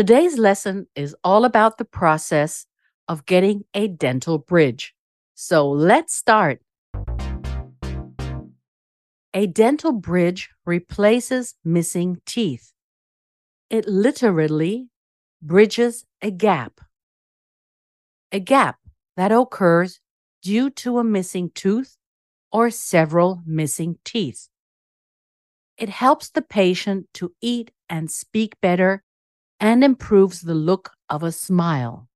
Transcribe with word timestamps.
Today's 0.00 0.38
lesson 0.38 0.86
is 0.96 1.14
all 1.22 1.44
about 1.44 1.76
the 1.76 1.84
process 1.84 2.64
of 3.06 3.26
getting 3.26 3.64
a 3.74 3.86
dental 3.86 4.38
bridge. 4.38 4.94
So 5.34 5.68
let's 5.68 6.14
start. 6.14 6.62
A 9.34 9.46
dental 9.46 9.92
bridge 9.92 10.48
replaces 10.64 11.54
missing 11.62 12.22
teeth. 12.24 12.72
It 13.68 13.86
literally 13.86 14.88
bridges 15.42 16.06
a 16.22 16.30
gap. 16.30 16.80
A 18.32 18.40
gap 18.40 18.78
that 19.18 19.32
occurs 19.32 20.00
due 20.40 20.70
to 20.80 20.98
a 20.98 21.04
missing 21.04 21.50
tooth 21.54 21.98
or 22.50 22.70
several 22.70 23.42
missing 23.44 23.98
teeth. 24.06 24.48
It 25.76 25.90
helps 25.90 26.30
the 26.30 26.40
patient 26.40 27.08
to 27.12 27.34
eat 27.42 27.70
and 27.90 28.10
speak 28.10 28.58
better 28.62 29.04
and 29.60 29.84
improves 29.84 30.40
the 30.40 30.54
look 30.54 30.92
of 31.08 31.22
a 31.22 31.30
smile. 31.30 32.08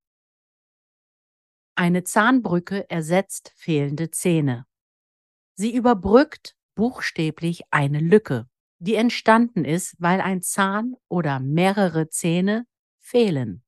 Eine 1.76 2.04
Zahnbrücke 2.04 2.88
ersetzt 2.88 3.52
fehlende 3.56 4.10
Zähne. 4.10 4.66
Sie 5.54 5.74
überbrückt 5.74 6.56
buchstäblich 6.74 7.62
eine 7.70 8.00
Lücke, 8.00 8.48
die 8.78 8.94
entstanden 8.94 9.64
ist, 9.64 9.96
weil 9.98 10.20
ein 10.20 10.42
Zahn 10.42 10.96
oder 11.08 11.38
mehrere 11.40 12.08
Zähne 12.08 12.66
fehlen. 12.98 13.62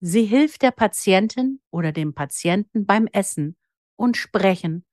Sie 0.00 0.24
hilft 0.24 0.62
der 0.62 0.70
Patientin 0.70 1.60
oder 1.70 1.92
dem 1.92 2.14
Patienten 2.14 2.86
beim 2.86 3.06
Essen 3.08 3.56
und 3.96 4.16
Sprechen 4.16 4.84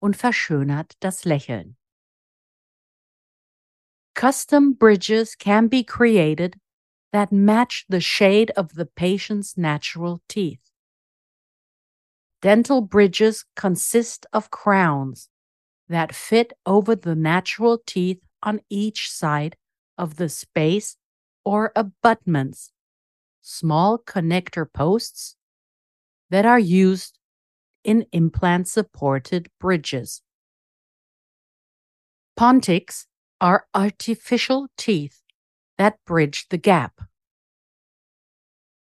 und 0.00 0.16
verschönert 0.16 0.94
das 1.00 1.24
Lächeln. 1.24 1.76
Custom 4.14 4.76
bridges 4.76 5.38
can 5.38 5.68
be 5.68 5.82
created 5.82 6.56
that 7.12 7.32
match 7.32 7.84
the 7.88 8.00
shade 8.00 8.50
of 8.56 8.74
the 8.74 8.86
patient's 8.86 9.56
natural 9.56 10.20
teeth. 10.28 10.60
Dental 12.40 12.80
bridges 12.80 13.44
consist 13.56 14.26
of 14.32 14.50
crowns 14.50 15.28
that 15.88 16.14
fit 16.14 16.52
over 16.64 16.94
the 16.94 17.14
natural 17.14 17.78
teeth 17.84 18.20
on 18.42 18.60
each 18.70 19.10
side 19.10 19.56
of 19.98 20.16
the 20.16 20.28
space 20.28 20.96
or 21.44 21.72
abutments, 21.76 22.72
small 23.42 23.98
connector 23.98 24.66
posts 24.72 25.36
that 26.30 26.46
are 26.46 26.58
used 26.58 27.18
in 27.82 28.06
implant 28.12 28.68
supported 28.68 29.48
bridges. 29.58 30.22
Pontics 32.38 33.06
are 33.40 33.66
artificial 33.74 34.68
teeth 34.78 35.22
that 35.80 35.96
bridge 36.04 36.46
the 36.50 36.58
gap. 36.58 37.00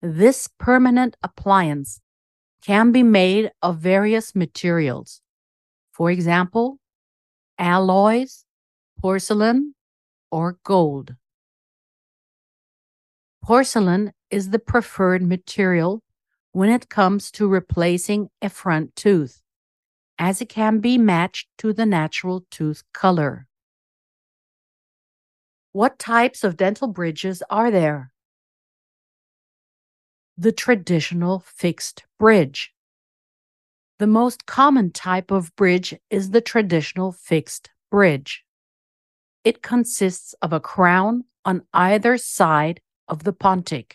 This 0.03 0.51
permanent 0.59 1.17
appliance 1.23 2.03
can 2.61 2.93
be 2.93 3.03
made 3.03 3.53
of 3.63 3.79
various 3.79 4.35
materials. 4.35 5.23
For 5.93 6.11
example, 6.11 6.77
alloys, 7.59 8.45
porcelain, 9.01 9.75
or 10.31 10.59
gold. 10.63 11.17
Porcelain 13.43 14.13
is 14.31 14.51
the 14.51 14.59
preferred 14.59 15.23
material 15.23 16.03
when 16.53 16.69
it 16.69 16.91
comes 16.91 17.31
to 17.31 17.49
replacing 17.49 18.29
a 18.43 18.51
front 18.51 18.95
tooth, 18.95 19.41
as 20.19 20.43
it 20.43 20.51
can 20.51 20.81
be 20.81 20.99
matched 20.99 21.49
to 21.57 21.73
the 21.73 21.87
natural 21.87 22.45
tooth 22.51 22.83
color. 22.93 23.47
What 25.75 25.99
types 25.99 26.45
of 26.45 26.57
dental 26.57 26.87
bridges 26.87 27.43
are 27.51 27.69
there? 27.69 28.13
The 30.39 30.53
traditional 30.53 31.41
fixed 31.41 32.05
bridge. 32.17 32.73
The 33.99 34.07
most 34.07 34.47
common 34.47 34.93
type 34.93 35.33
of 35.33 35.51
bridge 35.57 35.93
is 36.11 36.31
the 36.31 36.41
traditional 36.41 37.11
fixed 37.11 37.71
bridge. 37.91 38.45
It 39.43 39.65
consists 39.65 40.33
of 40.41 40.53
a 40.53 40.61
crown 40.61 41.25
on 41.45 41.63
either 41.75 42.19
side 42.19 42.81
of 43.09 43.25
the 43.25 43.33
pontic. 43.33 43.95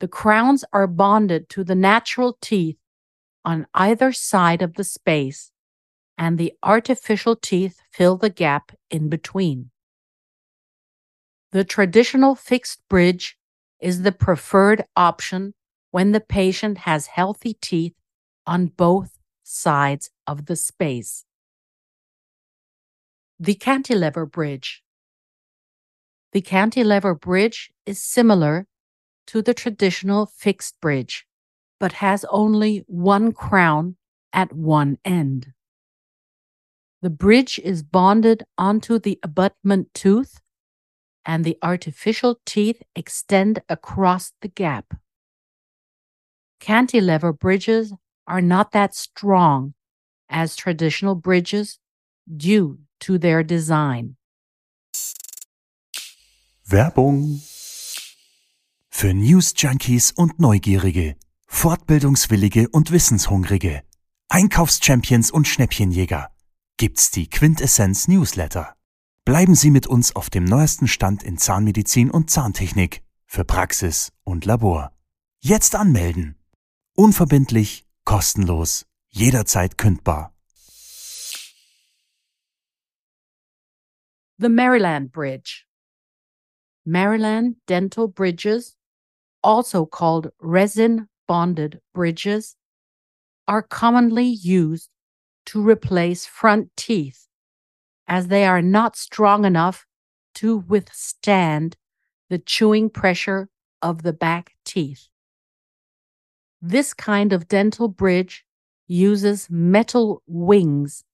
The 0.00 0.08
crowns 0.08 0.62
are 0.74 0.86
bonded 0.86 1.48
to 1.48 1.64
the 1.64 1.74
natural 1.74 2.36
teeth 2.42 2.76
on 3.46 3.66
either 3.72 4.12
side 4.12 4.60
of 4.60 4.74
the 4.74 4.84
space, 4.84 5.52
and 6.18 6.36
the 6.36 6.52
artificial 6.62 7.34
teeth 7.34 7.80
fill 7.90 8.18
the 8.18 8.28
gap 8.28 8.72
in 8.90 9.08
between. 9.08 9.70
The 11.56 11.64
traditional 11.64 12.34
fixed 12.34 12.86
bridge 12.90 13.38
is 13.80 14.02
the 14.02 14.12
preferred 14.12 14.84
option 14.94 15.54
when 15.90 16.12
the 16.12 16.20
patient 16.20 16.76
has 16.84 17.06
healthy 17.06 17.54
teeth 17.54 17.94
on 18.46 18.66
both 18.66 19.16
sides 19.42 20.10
of 20.26 20.44
the 20.44 20.56
space. 20.56 21.24
The 23.40 23.54
cantilever 23.54 24.26
bridge. 24.26 24.82
The 26.32 26.42
cantilever 26.42 27.14
bridge 27.14 27.70
is 27.86 28.02
similar 28.02 28.66
to 29.28 29.40
the 29.40 29.54
traditional 29.54 30.26
fixed 30.26 30.78
bridge, 30.82 31.26
but 31.80 32.04
has 32.04 32.26
only 32.28 32.84
one 32.86 33.32
crown 33.32 33.96
at 34.30 34.52
one 34.52 34.98
end. 35.06 35.54
The 37.00 37.08
bridge 37.08 37.58
is 37.58 37.82
bonded 37.82 38.42
onto 38.58 38.98
the 38.98 39.18
abutment 39.22 39.94
tooth 39.94 40.42
and 41.26 41.44
the 41.44 41.58
artificial 41.62 42.38
teeth 42.46 42.82
extend 42.94 43.60
across 43.68 44.32
the 44.40 44.48
gap. 44.48 44.94
Cantilever 46.60 47.32
bridges 47.32 47.92
are 48.26 48.40
not 48.40 48.72
that 48.72 48.94
strong 48.94 49.74
as 50.30 50.56
traditional 50.56 51.14
bridges 51.14 51.78
due 52.26 52.78
to 53.00 53.18
their 53.18 53.42
design. 53.42 54.16
Werbung 56.68 57.40
für 58.88 59.12
News 59.14 59.52
Junkies 59.54 60.12
und 60.12 60.40
Neugierige, 60.40 61.16
Fortbildungswillige 61.46 62.68
und 62.70 62.90
Wissenshungrige, 62.90 63.82
Einkaufschampions 64.28 65.30
und 65.30 65.46
Schnäppchenjäger 65.46 66.30
gibt's 66.76 67.10
die 67.10 67.28
Quintessenz 67.30 68.08
Newsletter. 68.08 68.75
Bleiben 69.26 69.56
Sie 69.56 69.72
mit 69.72 69.88
uns 69.88 70.14
auf 70.14 70.30
dem 70.30 70.44
neuesten 70.44 70.86
Stand 70.86 71.24
in 71.24 71.36
Zahnmedizin 71.36 72.12
und 72.12 72.30
Zahntechnik 72.30 73.02
für 73.26 73.44
Praxis 73.44 74.12
und 74.22 74.44
Labor. 74.44 74.92
Jetzt 75.42 75.74
anmelden. 75.74 76.36
Unverbindlich, 76.94 77.84
kostenlos, 78.04 78.86
jederzeit 79.08 79.78
kündbar. 79.78 80.32
The 84.38 84.48
Maryland 84.48 85.10
Bridge. 85.10 85.64
Maryland 86.84 87.56
dental 87.66 88.06
bridges, 88.06 88.76
also 89.42 89.86
called 89.86 90.30
resin 90.40 91.08
bonded 91.26 91.82
bridges, 91.92 92.56
are 93.48 93.64
commonly 93.64 94.28
used 94.28 94.88
to 95.46 95.60
replace 95.60 96.26
front 96.26 96.70
teeth 96.76 97.25
as 98.08 98.28
they 98.28 98.44
are 98.44 98.62
not 98.62 98.96
strong 98.96 99.44
enough 99.44 99.86
to 100.34 100.56
withstand 100.56 101.76
the 102.28 102.38
chewing 102.38 102.90
pressure 102.90 103.48
of 103.82 104.02
the 104.02 104.12
back 104.12 104.52
teeth. 104.64 105.08
This 106.60 106.94
kind 106.94 107.32
of 107.32 107.48
dental 107.48 107.88
bridge 107.88 108.44
uses 108.88 109.48
metal 109.50 110.22
wings 110.26 111.04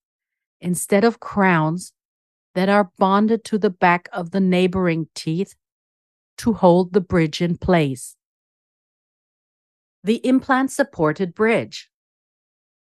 instead 0.61 1.05
of 1.05 1.21
crowns 1.21 1.93
that 2.55 2.69
are 2.69 2.91
bonded 2.99 3.45
to 3.45 3.59
the 3.59 3.71
back 3.71 4.09
of 4.13 4.31
the 4.31 4.41
neighboring 4.41 5.09
teeth 5.15 5.55
to 6.39 6.53
hold 6.53 6.93
the 6.93 7.01
bridge 7.01 7.41
in 7.41 7.57
place. 7.57 8.17
The 10.05 10.17
implant 10.27 10.71
supported 10.71 11.35
bridge. 11.35 11.91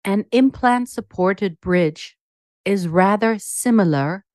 An 0.04 0.26
implant 0.32 0.90
supported 0.90 1.60
bridge 1.62 2.18
is 2.66 2.88
rather 2.88 3.38
similar 3.40 4.26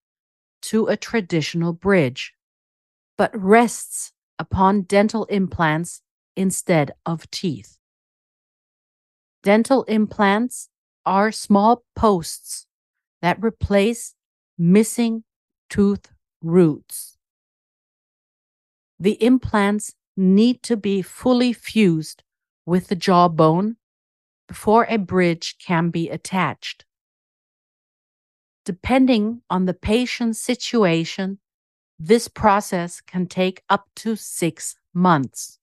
to 0.62 0.86
a 0.86 0.96
traditional 0.96 1.72
bridge, 1.72 2.32
but 3.18 3.30
rests 3.34 4.12
upon 4.38 4.82
dental 4.82 5.24
implants 5.26 6.02
instead 6.36 6.92
of 7.04 7.30
teeth. 7.30 7.78
Dental 9.42 9.82
implants 9.84 10.68
are 11.04 11.32
small 11.32 11.84
posts 11.96 12.66
that 13.22 13.42
replace 13.42 14.14
missing 14.58 15.24
tooth 15.68 16.12
roots. 16.42 17.16
The 18.98 19.22
implants 19.22 19.94
need 20.16 20.62
to 20.64 20.76
be 20.76 21.00
fully 21.00 21.52
fused 21.52 22.22
with 22.66 22.88
the 22.88 22.94
jawbone 22.96 23.76
before 24.46 24.86
a 24.88 24.98
bridge 24.98 25.56
can 25.58 25.90
be 25.90 26.10
attached. 26.10 26.84
Depending 28.70 29.42
on 29.50 29.66
the 29.66 29.74
patient's 29.74 30.40
situation, 30.40 31.40
this 31.98 32.28
process 32.28 33.00
can 33.00 33.26
take 33.26 33.64
up 33.68 33.88
to 33.96 34.14
six 34.14 34.76
months. 34.94 35.58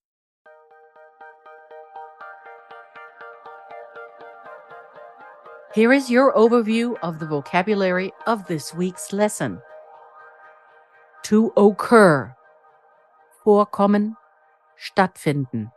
Here 5.74 5.94
is 5.94 6.12
your 6.12 6.34
overview 6.34 6.98
of 7.02 7.20
the 7.20 7.26
vocabulary 7.26 8.12
of 8.26 8.46
this 8.48 8.74
week's 8.74 9.14
lesson. 9.14 9.62
To 11.32 11.54
occur, 11.56 12.36
vorkommen, 13.46 14.18
stattfinden. 14.76 15.72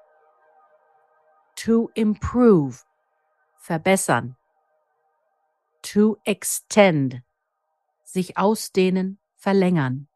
To 1.63 1.91
improve, 1.95 2.85
verbessern. 3.69 4.35
To 5.83 6.19
extend, 6.25 7.23
sich 8.05 8.37
ausdehnen, 8.37 9.19
verlängern. 9.37 10.09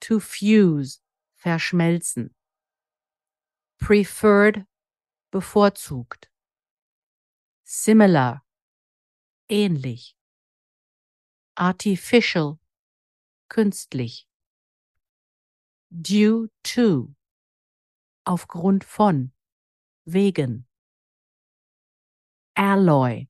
To 0.00 0.20
fuse, 0.20 1.00
verschmelzen. 1.36 2.34
Preferred, 3.78 4.66
bevorzugt. 5.30 6.30
Similar, 7.64 8.44
ähnlich. 9.48 10.16
Artificial, 11.54 12.58
künstlich. 13.48 14.28
Due 15.90 16.50
to, 16.62 17.14
aufgrund 18.24 18.84
von, 18.84 19.32
wegen. 20.04 20.66
Alloy, 22.54 23.28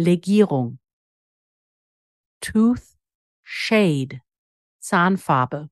Legierung. 0.00 0.78
Tooth 2.40 2.96
Shade, 3.42 4.22
Zahnfarbe. 4.78 5.68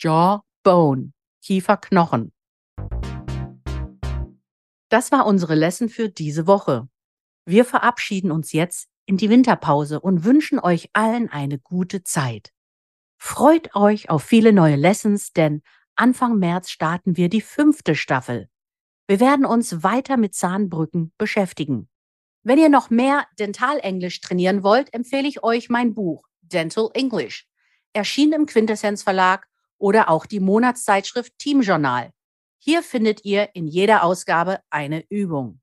Jaw 0.00 0.40
Bone, 0.64 1.12
Kieferknochen. 1.42 2.32
Das 4.88 5.12
war 5.12 5.26
unsere 5.26 5.54
Lesson 5.54 5.88
für 5.88 6.08
diese 6.08 6.48
Woche. 6.48 6.88
Wir 7.46 7.64
verabschieden 7.64 8.32
uns 8.32 8.50
jetzt 8.50 8.88
in 9.06 9.16
die 9.16 9.30
Winterpause 9.30 10.00
und 10.00 10.24
wünschen 10.24 10.58
euch 10.58 10.90
allen 10.92 11.28
eine 11.28 11.60
gute 11.60 12.02
Zeit. 12.02 12.52
Freut 13.16 13.76
euch 13.76 14.10
auf 14.10 14.24
viele 14.24 14.52
neue 14.52 14.76
Lessons, 14.76 15.32
denn 15.32 15.62
Anfang 15.94 16.40
März 16.40 16.70
starten 16.70 17.16
wir 17.16 17.28
die 17.28 17.42
fünfte 17.42 17.94
Staffel. 17.94 18.48
Wir 19.06 19.20
werden 19.20 19.46
uns 19.46 19.84
weiter 19.84 20.16
mit 20.16 20.34
Zahnbrücken 20.34 21.12
beschäftigen. 21.16 21.88
Wenn 22.46 22.58
ihr 22.58 22.68
noch 22.68 22.90
mehr 22.90 23.26
Dentalenglisch 23.38 24.20
trainieren 24.20 24.62
wollt, 24.62 24.92
empfehle 24.92 25.26
ich 25.26 25.42
euch 25.42 25.70
mein 25.70 25.94
Buch 25.94 26.26
Dental 26.42 26.90
English, 26.92 27.46
erschienen 27.94 28.34
im 28.34 28.46
Quintessenz 28.46 29.02
Verlag 29.02 29.46
oder 29.78 30.10
auch 30.10 30.26
die 30.26 30.40
Monatszeitschrift 30.40 31.38
Team 31.38 31.62
Journal. 31.62 32.10
Hier 32.58 32.82
findet 32.82 33.24
ihr 33.24 33.48
in 33.54 33.66
jeder 33.66 34.04
Ausgabe 34.04 34.60
eine 34.68 35.06
Übung. 35.08 35.62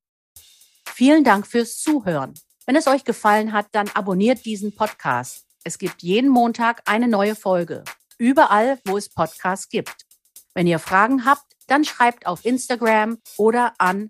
Vielen 0.88 1.24
Dank 1.24 1.46
fürs 1.46 1.78
Zuhören. 1.78 2.34
Wenn 2.66 2.76
es 2.76 2.88
euch 2.88 3.04
gefallen 3.04 3.54
hat, 3.54 3.68
dann 3.74 3.90
abonniert 3.90 4.44
diesen 4.44 4.76
Podcast. 4.76 5.46
Es 5.64 5.78
gibt 5.78 6.02
jeden 6.02 6.32
Montag 6.32 6.82
eine 6.86 7.08
neue 7.08 7.36
Folge. 7.36 7.84
Überall, 8.18 8.80
wo 8.86 8.98
es 8.98 9.08
Podcasts 9.08 9.70
gibt. 9.70 10.08
Wenn 10.56 10.66
ihr 10.66 10.80
Fragen 10.80 11.26
habt, 11.26 11.46
dann 11.68 11.86
schreibt 11.86 12.26
auf 12.26 12.44
Instagram 12.44 13.20
oder 13.38 13.74
an 13.78 14.10